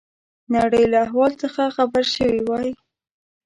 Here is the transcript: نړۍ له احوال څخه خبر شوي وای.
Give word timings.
نړۍ 0.55 0.83
له 0.91 0.97
احوال 1.05 1.31
څخه 1.41 1.63
خبر 1.75 2.03
شوي 2.15 2.41
وای. 2.47 2.69